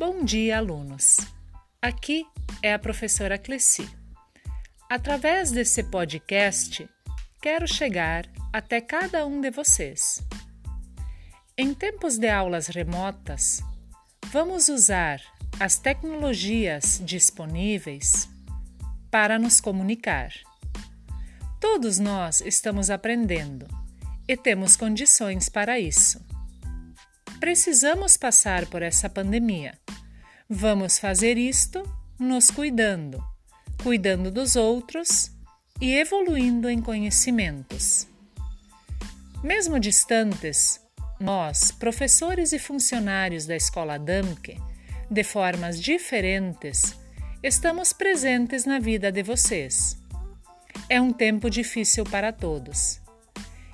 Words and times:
Bom 0.00 0.24
dia, 0.24 0.56
alunos! 0.56 1.18
Aqui 1.82 2.24
é 2.62 2.72
a 2.72 2.78
professora 2.78 3.36
Cleci. 3.36 3.86
Através 4.88 5.50
desse 5.50 5.84
podcast, 5.84 6.88
quero 7.42 7.68
chegar 7.68 8.24
até 8.50 8.80
cada 8.80 9.26
um 9.26 9.42
de 9.42 9.50
vocês. 9.50 10.22
Em 11.54 11.74
tempos 11.74 12.16
de 12.16 12.30
aulas 12.30 12.68
remotas, 12.68 13.62
vamos 14.28 14.70
usar 14.70 15.20
as 15.60 15.76
tecnologias 15.76 17.02
disponíveis 17.04 18.26
para 19.10 19.38
nos 19.38 19.60
comunicar. 19.60 20.32
Todos 21.60 21.98
nós 21.98 22.40
estamos 22.40 22.88
aprendendo 22.88 23.66
e 24.26 24.34
temos 24.34 24.78
condições 24.78 25.50
para 25.50 25.78
isso. 25.78 26.24
Precisamos 27.38 28.16
passar 28.16 28.64
por 28.64 28.80
essa 28.80 29.10
pandemia 29.10 29.78
Vamos 30.52 30.98
fazer 30.98 31.38
isto 31.38 31.80
nos 32.18 32.50
cuidando, 32.50 33.22
cuidando 33.84 34.32
dos 34.32 34.56
outros 34.56 35.30
e 35.80 35.94
evoluindo 35.94 36.68
em 36.68 36.82
conhecimentos. 36.82 38.08
Mesmo 39.44 39.78
distantes, 39.78 40.80
nós, 41.20 41.70
professores 41.70 42.52
e 42.52 42.58
funcionários 42.58 43.46
da 43.46 43.54
Escola 43.54 43.96
Damke, 43.96 44.60
de 45.08 45.22
formas 45.22 45.80
diferentes, 45.80 46.96
estamos 47.44 47.92
presentes 47.92 48.64
na 48.64 48.80
vida 48.80 49.12
de 49.12 49.22
vocês. 49.22 49.96
É 50.88 51.00
um 51.00 51.12
tempo 51.12 51.48
difícil 51.48 52.02
para 52.02 52.32
todos. 52.32 53.00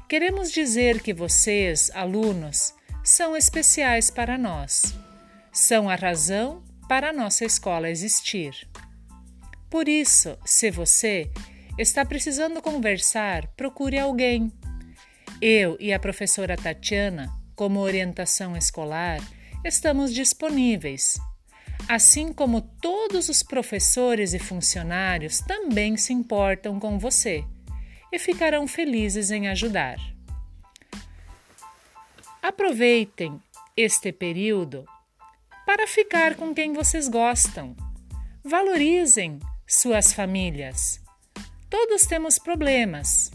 Queremos 0.06 0.52
dizer 0.52 1.00
que 1.00 1.14
vocês, 1.14 1.90
alunos, 1.94 2.74
são 3.02 3.34
especiais 3.34 4.10
para 4.10 4.36
nós. 4.36 4.94
São 5.50 5.88
a 5.88 5.94
razão 5.94 6.66
para 6.88 7.10
a 7.10 7.12
nossa 7.12 7.44
escola 7.44 7.90
existir. 7.90 8.68
Por 9.68 9.88
isso, 9.88 10.38
se 10.44 10.70
você 10.70 11.30
está 11.76 12.04
precisando 12.04 12.62
conversar, 12.62 13.48
procure 13.56 13.98
alguém. 13.98 14.52
Eu 15.42 15.76
e 15.80 15.92
a 15.92 15.98
professora 15.98 16.56
Tatiana, 16.56 17.28
como 17.54 17.80
orientação 17.80 18.56
escolar, 18.56 19.20
estamos 19.64 20.14
disponíveis. 20.14 21.18
Assim 21.88 22.32
como 22.32 22.62
todos 22.62 23.28
os 23.28 23.42
professores 23.42 24.32
e 24.32 24.38
funcionários 24.38 25.40
também 25.40 25.96
se 25.96 26.12
importam 26.12 26.80
com 26.80 26.98
você 26.98 27.44
e 28.12 28.18
ficarão 28.18 28.66
felizes 28.66 29.30
em 29.30 29.48
ajudar. 29.48 29.98
Aproveitem 32.42 33.40
este 33.76 34.12
período 34.12 34.86
para 35.66 35.88
ficar 35.88 36.36
com 36.36 36.54
quem 36.54 36.72
vocês 36.72 37.08
gostam. 37.08 37.76
Valorizem 38.44 39.40
suas 39.66 40.12
famílias. 40.12 41.00
Todos 41.68 42.06
temos 42.06 42.38
problemas, 42.38 43.32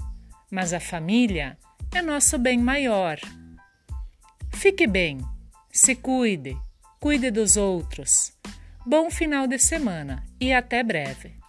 mas 0.50 0.72
a 0.72 0.80
família 0.80 1.58
é 1.94 2.02
nosso 2.02 2.40
bem 2.40 2.58
maior. 2.58 3.20
Fique 4.54 4.88
bem, 4.88 5.20
se 5.70 5.94
cuide, 5.94 6.58
cuide 7.02 7.30
dos 7.30 7.58
outros. 7.58 8.32
Bom 8.86 9.12
final 9.12 9.46
de 9.46 9.60
semana 9.60 10.26
e 10.40 10.54
até 10.54 10.82
breve. 10.82 11.41